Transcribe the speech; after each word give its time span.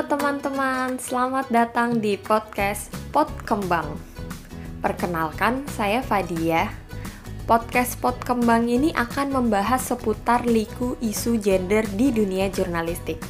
Teman-teman, 0.00 0.96
selamat 0.96 1.52
datang 1.52 2.00
di 2.00 2.16
podcast 2.16 2.88
Pot 3.12 3.28
Kembang. 3.44 4.00
Perkenalkan, 4.80 5.68
saya 5.76 6.00
Fadia. 6.00 6.72
Podcast 7.44 8.00
Pot 8.00 8.16
Kembang 8.24 8.64
ini 8.64 8.96
akan 8.96 9.28
membahas 9.28 9.92
seputar 9.92 10.48
liku 10.48 10.96
isu 11.04 11.36
gender 11.36 11.84
di 11.84 12.08
dunia 12.16 12.48
jurnalistik. 12.48 13.20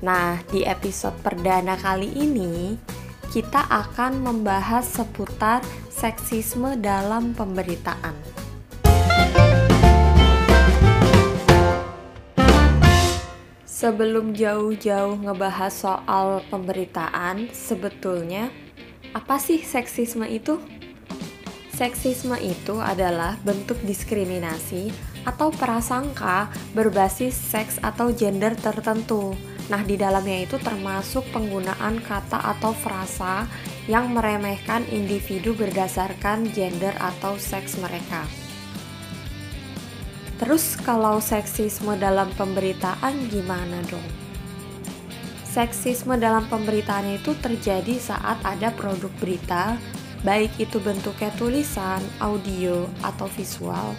Nah, 0.00 0.40
di 0.48 0.64
episode 0.64 1.12
perdana 1.20 1.76
kali 1.76 2.08
ini, 2.16 2.80
kita 3.28 3.68
akan 3.68 4.24
membahas 4.24 4.88
seputar 4.88 5.60
seksisme 5.92 6.80
dalam 6.80 7.36
pemberitaan. 7.36 8.43
Sebelum 13.74 14.38
jauh-jauh 14.38 15.18
ngebahas 15.18 15.74
soal 15.74 16.46
pemberitaan, 16.46 17.50
sebetulnya 17.50 18.46
apa 19.10 19.34
sih 19.42 19.66
seksisme 19.66 20.22
itu? 20.30 20.62
Seksisme 21.74 22.38
itu 22.38 22.78
adalah 22.78 23.34
bentuk 23.42 23.74
diskriminasi 23.82 24.94
atau 25.26 25.50
prasangka 25.50 26.54
berbasis 26.70 27.34
seks 27.34 27.82
atau 27.82 28.14
gender 28.14 28.54
tertentu. 28.54 29.34
Nah, 29.66 29.82
di 29.82 29.98
dalamnya 29.98 30.46
itu 30.46 30.54
termasuk 30.62 31.26
penggunaan 31.34 31.98
kata 31.98 32.54
atau 32.54 32.70
frasa 32.70 33.50
yang 33.90 34.14
meremehkan 34.14 34.86
individu 34.94 35.50
berdasarkan 35.58 36.46
gender 36.54 36.94
atau 37.02 37.34
seks 37.42 37.74
mereka. 37.82 38.43
Terus 40.44 40.76
kalau 40.76 41.24
seksisme 41.24 41.96
dalam 41.96 42.28
pemberitaan 42.36 43.32
gimana 43.32 43.80
dong? 43.88 44.04
Seksisme 45.48 46.20
dalam 46.20 46.44
pemberitaan 46.52 47.16
itu 47.16 47.32
terjadi 47.40 47.96
saat 47.96 48.44
ada 48.44 48.68
produk 48.76 49.08
berita, 49.24 49.80
baik 50.20 50.52
itu 50.60 50.76
bentuknya 50.84 51.32
tulisan, 51.40 52.04
audio, 52.20 52.84
atau 53.00 53.24
visual, 53.32 53.96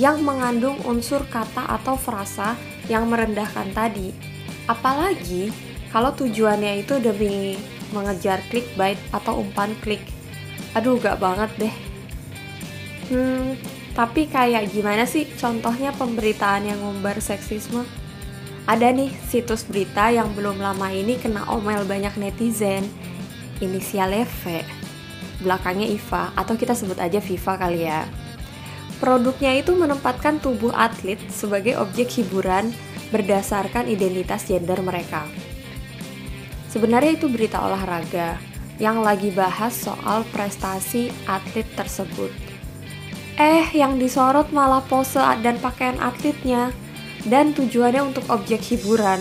yang 0.00 0.24
mengandung 0.24 0.80
unsur 0.88 1.20
kata 1.28 1.68
atau 1.68 2.00
frasa 2.00 2.56
yang 2.88 3.04
merendahkan 3.04 3.68
tadi. 3.76 4.16
Apalagi 4.64 5.52
kalau 5.92 6.16
tujuannya 6.16 6.80
itu 6.80 6.96
demi 6.96 7.60
mengejar 7.92 8.40
clickbait 8.48 8.96
atau 9.12 9.44
umpan 9.44 9.76
klik. 9.84 10.00
Aduh, 10.72 10.96
gak 10.96 11.20
banget 11.20 11.68
deh. 11.68 11.74
Hmm, 13.12 13.52
tapi 13.94 14.26
kayak 14.26 14.74
gimana 14.74 15.06
sih 15.06 15.22
contohnya 15.38 15.94
pemberitaan 15.94 16.66
yang 16.66 16.82
ngumbar 16.82 17.22
seksisme? 17.22 17.86
Ada 18.66 18.90
nih 18.90 19.14
situs 19.30 19.62
berita 19.62 20.10
yang 20.10 20.34
belum 20.34 20.58
lama 20.58 20.90
ini 20.90 21.14
kena 21.14 21.46
omel 21.46 21.86
banyak 21.86 22.18
netizen. 22.18 22.82
Inisialnya 23.62 24.26
V, 24.26 24.66
belakangnya 25.46 25.86
Iva, 25.86 26.34
atau 26.34 26.58
kita 26.58 26.74
sebut 26.74 26.98
aja 26.98 27.22
Viva 27.22 27.54
kali 27.54 27.86
ya. 27.86 28.02
Produknya 28.98 29.54
itu 29.54 29.78
menempatkan 29.78 30.42
tubuh 30.42 30.74
atlet 30.74 31.22
sebagai 31.30 31.78
objek 31.78 32.10
hiburan 32.18 32.74
berdasarkan 33.14 33.86
identitas 33.86 34.50
gender 34.50 34.82
mereka. 34.82 35.22
Sebenarnya 36.66 37.14
itu 37.14 37.30
berita 37.30 37.62
olahraga 37.62 38.42
yang 38.82 39.06
lagi 39.06 39.30
bahas 39.30 39.70
soal 39.70 40.26
prestasi 40.34 41.14
atlet 41.30 41.68
tersebut 41.78 42.53
Eh, 43.34 43.66
yang 43.74 43.98
disorot 43.98 44.54
malah 44.54 44.86
pose 44.86 45.18
dan 45.42 45.58
pakaian 45.58 45.98
atletnya, 45.98 46.70
dan 47.26 47.50
tujuannya 47.50 48.14
untuk 48.14 48.30
objek 48.30 48.62
hiburan. 48.62 49.18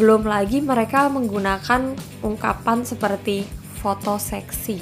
Belum 0.00 0.24
lagi 0.24 0.64
mereka 0.64 1.12
menggunakan 1.12 1.92
ungkapan 2.24 2.80
seperti 2.88 3.44
foto 3.76 4.16
seksi, 4.16 4.80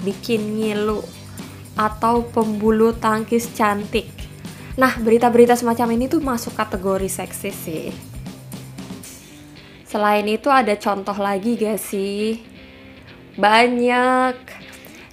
bikin 0.00 0.56
ngilu, 0.56 1.04
atau 1.76 2.24
pembulu 2.24 2.96
tangkis 2.96 3.52
cantik. 3.52 4.08
Nah, 4.80 4.96
berita-berita 4.96 5.60
semacam 5.60 5.92
ini 5.92 6.08
tuh 6.08 6.24
masuk 6.24 6.56
kategori 6.56 7.12
seksis 7.12 7.56
sih. 7.56 7.92
Selain 9.84 10.24
itu 10.24 10.48
ada 10.48 10.72
contoh 10.80 11.16
lagi 11.20 11.60
gak 11.60 11.80
sih? 11.80 12.40
Banyak 13.36 14.65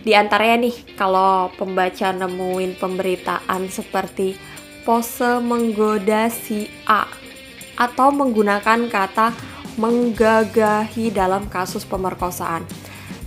di 0.04 0.12
antaranya 0.12 0.68
nih, 0.68 1.00
kalau 1.00 1.48
pembaca 1.56 2.12
nemuin 2.12 2.76
pemberitaan 2.76 3.72
seperti 3.72 4.36
pose 4.84 5.40
menggoda 5.40 6.28
si 6.28 6.68
A 6.84 7.08
atau 7.80 8.12
menggunakan 8.12 8.92
kata 8.92 9.32
menggagahi 9.80 11.08
dalam 11.10 11.48
kasus 11.48 11.88
pemerkosaan. 11.88 12.68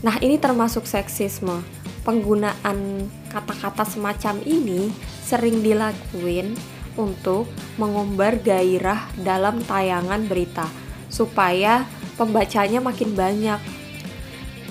Nah, 0.04 0.20
ini 0.20 0.36
termasuk 0.36 0.84
seksisme. 0.84 1.65
Penggunaan 2.04 3.10
kata-kata 3.32 3.82
semacam 3.82 4.38
ini 4.47 4.92
sering 5.25 5.65
dilakuin 5.65 6.54
untuk 6.94 7.50
mengumbar 7.81 8.38
gairah 8.38 9.10
dalam 9.19 9.59
tayangan 9.65 10.28
berita 10.28 10.70
supaya 11.10 11.88
pembacanya 12.15 12.78
makin 12.78 13.16
banyak 13.16 13.59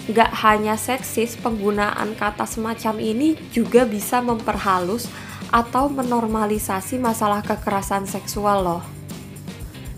Gak 0.05 0.37
hanya 0.45 0.77
seksis, 0.77 1.33
penggunaan 1.33 2.13
kata 2.13 2.45
semacam 2.45 3.01
ini 3.01 3.33
juga 3.49 3.89
bisa 3.89 4.21
memperhalus 4.21 5.09
atau 5.49 5.89
menormalisasi 5.89 7.01
masalah 7.01 7.41
kekerasan 7.41 8.05
seksual 8.05 8.61
loh. 8.61 8.83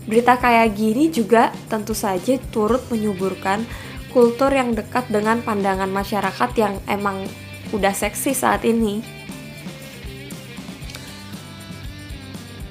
Berita 0.08 0.40
kayak 0.40 0.72
gini 0.72 1.12
juga 1.12 1.52
tentu 1.68 1.92
saja 1.92 2.40
turut 2.48 2.80
menyuburkan 2.88 3.68
kultur 4.08 4.48
yang 4.48 4.72
dekat 4.72 5.04
dengan 5.12 5.44
pandangan 5.44 5.92
masyarakat 5.92 6.50
yang 6.56 6.80
emang 6.88 7.28
udah 7.76 7.92
seksi 7.92 8.32
saat 8.32 8.64
ini. 8.64 9.04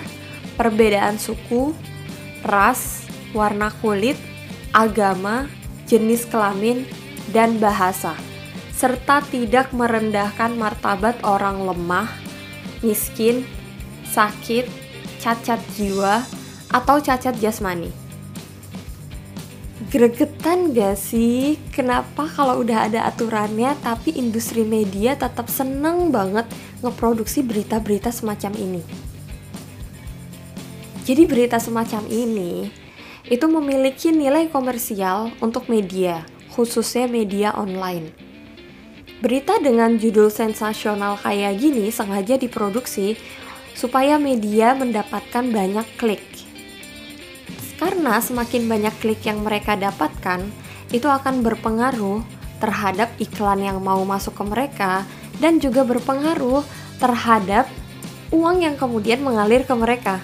perbedaan 0.54 1.18
suku, 1.18 1.74
ras, 2.46 3.10
warna 3.34 3.74
kulit, 3.82 4.20
agama, 4.76 5.50
jenis 5.90 6.30
kelamin, 6.30 6.86
dan 7.34 7.58
bahasa, 7.58 8.14
serta 8.76 9.26
tidak 9.30 9.74
merendahkan 9.74 10.54
martabat 10.54 11.18
orang 11.26 11.66
lemah, 11.66 12.10
miskin, 12.84 13.46
sakit, 14.10 14.68
cacat 15.22 15.62
jiwa, 15.78 16.26
atau 16.70 17.02
cacat 17.02 17.36
jasmani. 17.42 17.90
Gregetan 19.90 20.70
gak 20.70 21.02
sih? 21.02 21.58
Kenapa 21.74 22.30
kalau 22.30 22.62
udah 22.62 22.86
ada 22.86 23.10
aturannya 23.10 23.74
tapi 23.82 24.14
industri 24.14 24.62
media 24.62 25.18
tetap 25.18 25.50
seneng 25.50 26.14
banget 26.14 26.46
ngeproduksi 26.86 27.42
berita-berita 27.42 28.14
semacam 28.14 28.54
ini? 28.54 28.84
Jadi 31.10 31.26
berita 31.26 31.58
semacam 31.58 32.06
ini 32.06 32.70
itu 33.26 33.46
memiliki 33.50 34.14
nilai 34.14 34.46
komersial 34.54 35.34
untuk 35.42 35.66
media, 35.66 36.22
khususnya 36.54 37.10
media 37.10 37.50
online. 37.58 38.14
Berita 39.26 39.58
dengan 39.58 39.98
judul 39.98 40.30
sensasional 40.30 41.18
kayak 41.18 41.58
gini 41.58 41.90
sengaja 41.90 42.38
diproduksi 42.38 43.18
supaya 43.74 44.22
media 44.22 44.78
mendapatkan 44.78 45.50
banyak 45.50 45.88
klik 45.98 46.39
karena 47.80 48.20
semakin 48.20 48.68
banyak 48.68 48.92
klik 49.00 49.24
yang 49.24 49.40
mereka 49.40 49.80
dapatkan, 49.80 50.44
itu 50.92 51.08
akan 51.08 51.40
berpengaruh 51.40 52.20
terhadap 52.60 53.08
iklan 53.24 53.64
yang 53.64 53.80
mau 53.80 54.04
masuk 54.04 54.36
ke 54.36 54.44
mereka 54.44 55.08
dan 55.40 55.64
juga 55.64 55.88
berpengaruh 55.88 56.60
terhadap 57.00 57.72
uang 58.36 58.68
yang 58.68 58.76
kemudian 58.76 59.24
mengalir 59.24 59.64
ke 59.64 59.74
mereka. 59.74 60.20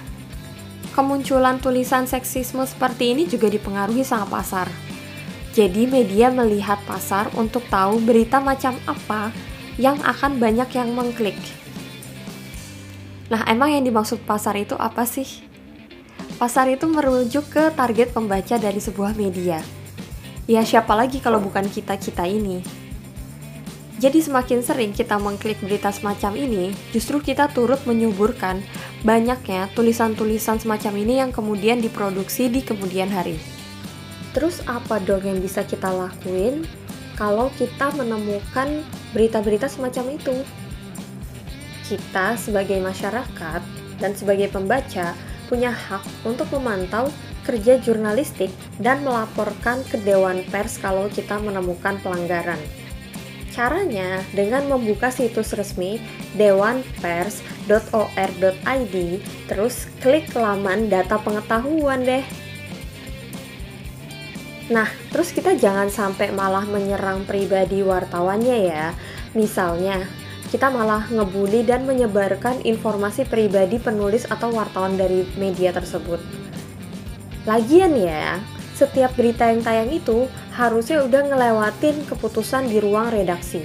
kemunculan 0.96 1.60
tulisan 1.60 2.08
seksisme 2.08 2.64
seperti 2.64 3.12
ini 3.12 3.28
juga 3.28 3.52
dipengaruhi 3.52 4.08
sama 4.08 4.40
pasar. 4.40 4.72
Jadi 5.52 5.92
media 5.92 6.32
melihat 6.32 6.80
pasar 6.88 7.28
untuk 7.36 7.68
tahu 7.68 8.00
berita 8.00 8.40
macam 8.40 8.80
apa 8.88 9.36
yang 9.76 10.00
akan 10.00 10.40
banyak 10.40 10.72
yang 10.72 10.96
mengklik. 10.96 11.36
Nah, 13.28 13.44
emang 13.52 13.76
yang 13.76 13.84
dimaksud 13.84 14.24
pasar 14.24 14.56
itu 14.56 14.80
apa 14.80 15.04
sih? 15.04 15.44
Pasar 16.36 16.68
itu 16.68 16.84
merujuk 16.84 17.48
ke 17.48 17.72
target 17.72 18.12
pembaca 18.12 18.60
dari 18.60 18.84
sebuah 18.84 19.16
media. 19.16 19.64
Ya 20.52 20.68
siapa 20.68 20.92
lagi 20.92 21.24
kalau 21.24 21.40
bukan 21.40 21.72
kita-kita 21.72 22.28
ini? 22.28 22.60
Jadi 24.04 24.20
semakin 24.20 24.60
sering 24.60 24.92
kita 24.92 25.16
mengklik 25.16 25.56
berita 25.64 25.96
semacam 25.96 26.36
ini, 26.36 26.76
justru 26.92 27.24
kita 27.24 27.48
turut 27.56 27.80
menyuburkan 27.88 28.60
banyaknya 29.08 29.72
tulisan-tulisan 29.80 30.60
semacam 30.60 30.94
ini 31.00 31.24
yang 31.24 31.32
kemudian 31.32 31.80
diproduksi 31.80 32.52
di 32.52 32.60
kemudian 32.60 33.08
hari. 33.08 33.40
Terus 34.36 34.60
apa 34.68 35.00
dong 35.00 35.24
yang 35.24 35.40
bisa 35.40 35.64
kita 35.64 35.88
lakuin 35.88 36.68
kalau 37.16 37.48
kita 37.56 37.96
menemukan 37.96 38.84
berita-berita 39.16 39.72
semacam 39.72 40.20
itu? 40.20 40.36
Kita 41.88 42.36
sebagai 42.36 42.84
masyarakat 42.84 43.64
dan 44.04 44.12
sebagai 44.12 44.52
pembaca 44.52 45.16
punya 45.46 45.74
hak 45.74 46.02
untuk 46.28 46.52
memantau 46.54 47.10
kerja 47.46 47.78
jurnalistik 47.78 48.50
dan 48.82 49.06
melaporkan 49.06 49.86
ke 49.86 50.02
Dewan 50.02 50.42
Pers 50.50 50.82
kalau 50.82 51.06
kita 51.08 51.38
menemukan 51.38 52.02
pelanggaran. 52.02 52.58
Caranya 53.56 54.20
dengan 54.36 54.68
membuka 54.68 55.08
situs 55.08 55.56
resmi 55.56 56.04
dewanpers.or.id, 56.36 58.96
terus 59.48 59.88
klik 60.04 60.28
laman 60.36 60.92
data 60.92 61.16
pengetahuan 61.16 62.04
deh. 62.04 62.26
Nah, 64.66 64.90
terus 65.14 65.30
kita 65.30 65.54
jangan 65.56 65.94
sampai 65.94 66.34
malah 66.34 66.66
menyerang 66.66 67.22
pribadi 67.24 67.86
wartawannya 67.86 68.58
ya. 68.66 68.98
Misalnya, 69.38 70.10
kita 70.50 70.70
malah 70.70 71.10
ngebully 71.10 71.66
dan 71.66 71.84
menyebarkan 71.90 72.62
informasi 72.62 73.26
pribadi 73.26 73.82
penulis 73.82 74.30
atau 74.30 74.54
wartawan 74.54 74.96
dari 74.96 75.26
media 75.36 75.74
tersebut. 75.74 76.22
Lagian 77.46 77.94
ya, 77.98 78.42
setiap 78.74 79.14
berita 79.16 79.48
yang 79.50 79.62
tayang 79.62 79.92
itu 79.94 80.28
harusnya 80.54 81.06
udah 81.06 81.22
ngelewatin 81.30 82.06
keputusan 82.10 82.68
di 82.68 82.82
ruang 82.82 83.14
redaksi. 83.14 83.64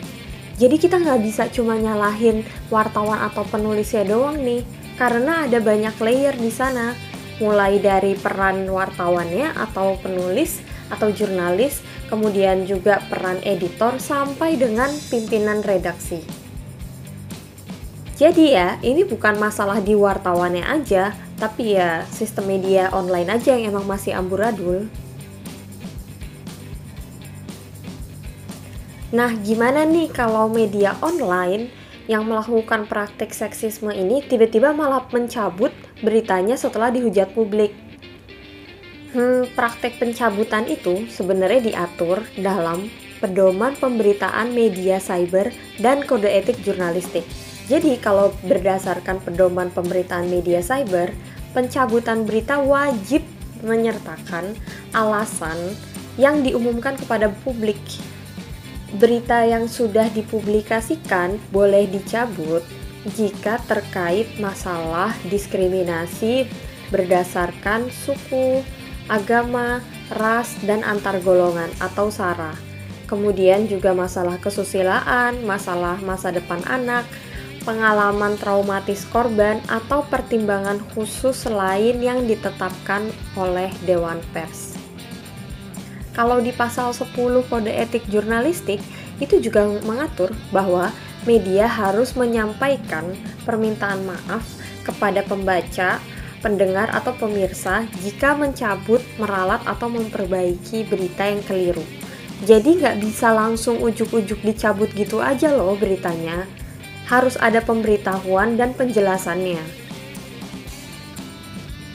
Jadi 0.61 0.77
kita 0.77 1.00
nggak 1.00 1.21
bisa 1.25 1.49
cuma 1.49 1.81
nyalahin 1.81 2.44
wartawan 2.69 3.25
atau 3.25 3.43
penulisnya 3.49 4.05
doang 4.05 4.37
nih, 4.44 4.61
karena 5.00 5.49
ada 5.49 5.56
banyak 5.56 5.97
layer 5.97 6.37
di 6.37 6.53
sana, 6.53 6.93
mulai 7.41 7.81
dari 7.81 8.12
peran 8.12 8.69
wartawannya 8.69 9.56
atau 9.56 9.97
penulis, 10.05 10.61
atau 10.93 11.09
jurnalis, 11.09 11.81
kemudian 12.12 12.69
juga 12.69 13.00
peran 13.09 13.41
editor 13.47 13.97
sampai 13.97 14.61
dengan 14.61 14.91
pimpinan 15.09 15.65
redaksi. 15.65 16.39
Jadi 18.20 18.52
ya, 18.52 18.76
ini 18.84 19.00
bukan 19.08 19.40
masalah 19.40 19.81
di 19.81 19.96
wartawannya 19.96 20.61
aja, 20.61 21.17
tapi 21.40 21.72
ya 21.72 22.05
sistem 22.12 22.52
media 22.52 22.93
online 22.93 23.32
aja 23.32 23.56
yang 23.56 23.72
emang 23.72 23.88
masih 23.88 24.12
amburadul. 24.12 24.93
Nah, 29.08 29.32
gimana 29.40 29.88
nih 29.88 30.12
kalau 30.12 30.52
media 30.52 31.00
online 31.00 31.72
yang 32.12 32.28
melakukan 32.28 32.84
praktik 32.84 33.32
seksisme 33.32 33.88
ini 33.88 34.20
tiba-tiba 34.28 34.76
malah 34.76 35.08
mencabut 35.08 35.72
beritanya 36.05 36.61
setelah 36.61 36.93
dihujat 36.93 37.32
publik? 37.32 37.72
Hmm, 39.17 39.49
praktek 39.56 39.96
pencabutan 39.96 40.69
itu 40.69 41.08
sebenarnya 41.08 41.72
diatur 41.72 42.20
dalam 42.37 42.93
pedoman 43.25 43.72
pemberitaan 43.81 44.52
media 44.52 45.00
cyber 45.00 45.56
dan 45.81 46.05
kode 46.05 46.28
etik 46.28 46.61
jurnalistik. 46.61 47.25
Jadi 47.70 48.02
kalau 48.02 48.34
berdasarkan 48.43 49.22
pedoman 49.22 49.70
pemberitaan 49.70 50.26
media 50.26 50.58
cyber, 50.58 51.14
pencabutan 51.55 52.26
berita 52.26 52.58
wajib 52.58 53.22
menyertakan 53.62 54.58
alasan 54.90 55.78
yang 56.19 56.43
diumumkan 56.43 56.99
kepada 56.99 57.31
publik. 57.46 57.78
Berita 58.99 59.46
yang 59.46 59.70
sudah 59.70 60.11
dipublikasikan 60.11 61.38
boleh 61.55 61.87
dicabut 61.87 62.67
jika 63.14 63.62
terkait 63.70 64.26
masalah 64.43 65.14
diskriminasi 65.31 66.50
berdasarkan 66.90 67.87
suku, 67.94 68.67
agama, 69.06 69.78
ras, 70.11 70.58
dan 70.67 70.82
antar 70.82 71.22
golongan 71.22 71.70
atau 71.78 72.11
SARA. 72.11 72.58
Kemudian 73.06 73.70
juga 73.70 73.94
masalah 73.94 74.43
kesusilaan, 74.43 75.46
masalah 75.46 76.02
masa 76.02 76.34
depan 76.34 76.62
anak, 76.67 77.06
pengalaman 77.62 78.36
traumatis 78.40 79.04
korban, 79.08 79.60
atau 79.68 80.04
pertimbangan 80.08 80.80
khusus 80.92 81.46
lain 81.46 82.00
yang 82.00 82.24
ditetapkan 82.24 83.08
oleh 83.36 83.68
Dewan 83.84 84.20
Pers. 84.32 84.76
Kalau 86.16 86.42
di 86.42 86.50
pasal 86.50 86.90
10 86.90 87.14
Kode 87.46 87.70
Etik 87.70 88.04
Jurnalistik, 88.10 88.82
itu 89.20 89.38
juga 89.38 89.68
mengatur 89.84 90.32
bahwa 90.50 90.90
media 91.28 91.68
harus 91.68 92.16
menyampaikan 92.16 93.12
permintaan 93.44 94.02
maaf 94.08 94.42
kepada 94.82 95.20
pembaca 95.22 96.00
pendengar 96.40 96.88
atau 96.90 97.12
pemirsa 97.12 97.84
jika 98.00 98.32
mencabut, 98.32 99.04
meralat, 99.20 99.60
atau 99.68 99.92
memperbaiki 99.92 100.88
berita 100.88 101.28
yang 101.28 101.44
keliru. 101.44 101.84
Jadi 102.48 102.80
nggak 102.80 103.04
bisa 103.04 103.36
langsung 103.36 103.84
ujuk-ujuk 103.84 104.40
dicabut 104.40 104.88
gitu 104.96 105.20
aja 105.20 105.52
loh 105.52 105.76
beritanya. 105.76 106.48
Harus 107.10 107.34
ada 107.42 107.58
pemberitahuan 107.58 108.54
dan 108.54 108.70
penjelasannya. 108.78 109.58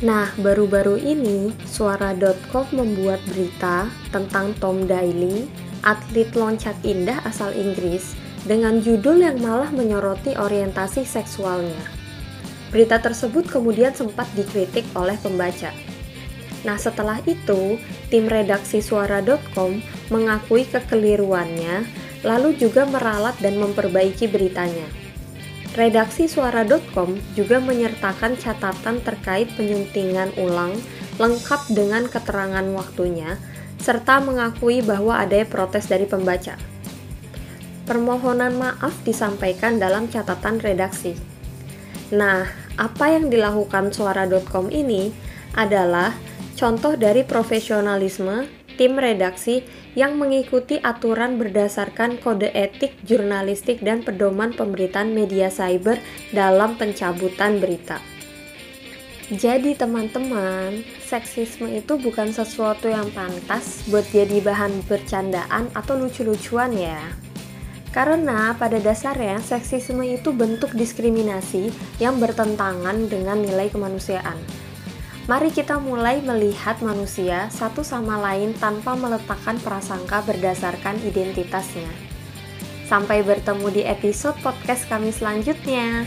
Nah, 0.03 0.27
baru-baru 0.35 0.99
ini 0.99 1.55
suara.com 1.63 2.67
membuat 2.75 3.23
berita 3.31 3.87
tentang 4.11 4.51
Tom 4.59 4.83
Daly, 4.83 5.47
atlet 5.87 6.27
loncat 6.35 6.75
indah 6.83 7.23
asal 7.23 7.55
Inggris, 7.55 8.11
dengan 8.43 8.83
judul 8.83 9.23
yang 9.23 9.39
malah 9.39 9.71
menyoroti 9.71 10.35
orientasi 10.35 11.07
seksualnya. 11.07 11.79
Berita 12.75 12.99
tersebut 12.99 13.47
kemudian 13.47 13.95
sempat 13.95 14.27
dikritik 14.35 14.83
oleh 14.99 15.15
pembaca. 15.15 15.71
Nah, 16.67 16.75
setelah 16.75 17.23
itu, 17.23 17.79
tim 18.11 18.27
redaksi 18.27 18.83
suara.com 18.83 19.79
mengakui 20.11 20.67
kekeliruannya, 20.67 21.87
lalu 22.27 22.51
juga 22.59 22.83
meralat 22.83 23.39
dan 23.39 23.55
memperbaiki 23.63 24.27
beritanya. 24.27 25.04
Redaksi 25.75 26.31
suara.com 26.31 27.19
juga 27.35 27.59
menyertakan 27.59 28.39
catatan 28.39 29.03
terkait 29.03 29.51
penyuntingan 29.59 30.31
ulang 30.39 30.71
lengkap 31.19 31.67
dengan 31.67 32.07
keterangan 32.07 32.63
waktunya, 32.71 33.35
serta 33.83 34.23
mengakui 34.23 34.79
bahwa 34.79 35.19
ada 35.19 35.43
protes 35.43 35.91
dari 35.91 36.07
pembaca. 36.07 36.55
Permohonan 37.83 38.55
maaf 38.55 38.95
disampaikan 39.03 39.75
dalam 39.75 40.07
catatan 40.07 40.63
redaksi. 40.63 41.11
Nah, 42.15 42.47
apa 42.79 43.11
yang 43.11 43.27
dilakukan 43.27 43.91
suara.com 43.91 44.71
ini 44.71 45.11
adalah 45.59 46.15
contoh 46.55 46.95
dari 46.95 47.27
profesionalisme 47.27 48.47
tim 48.79 48.95
redaksi 48.95 49.63
yang 49.95 50.19
mengikuti 50.19 50.77
aturan 50.83 51.39
berdasarkan 51.39 52.19
kode 52.19 52.51
etik 52.51 52.99
jurnalistik 53.07 53.79
dan 53.79 54.03
pedoman 54.03 54.51
pemberitaan 54.51 55.15
media 55.15 55.47
cyber 55.47 55.97
dalam 56.35 56.75
pencabutan 56.75 57.63
berita. 57.63 58.03
Jadi 59.25 59.73
teman-teman, 59.73 60.85
seksisme 61.01 61.65
itu 61.73 61.97
bukan 61.97 62.29
sesuatu 62.29 62.85
yang 62.85 63.09
pantas 63.09 63.81
buat 63.89 64.05
jadi 64.13 64.37
bahan 64.37 64.85
bercandaan 64.85 65.73
atau 65.73 65.97
lucu-lucuan 65.97 66.69
ya. 66.77 67.01
Karena 67.89 68.53
pada 68.53 68.77
dasarnya 68.77 69.41
seksisme 69.41 70.05
itu 70.05 70.29
bentuk 70.29 70.77
diskriminasi 70.77 71.73
yang 71.97 72.21
bertentangan 72.21 73.09
dengan 73.09 73.41
nilai 73.41 73.71
kemanusiaan. 73.73 74.64
Mari 75.25 75.49
kita 75.49 75.81
mulai 75.81 76.21
melihat 76.21 76.77
manusia 76.85 77.49
satu 77.49 77.81
sama 77.81 78.21
lain 78.21 78.53
tanpa 78.61 78.93
meletakkan 78.93 79.57
prasangka 79.57 80.21
berdasarkan 80.21 81.01
identitasnya. 81.01 81.89
Sampai 82.85 83.25
bertemu 83.25 83.73
di 83.73 83.81
episode 83.81 84.37
podcast 84.45 84.85
kami 84.85 85.09
selanjutnya. 85.09 86.05